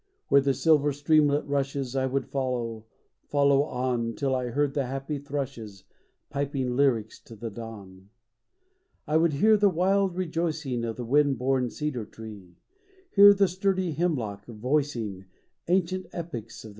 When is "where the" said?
0.29-0.55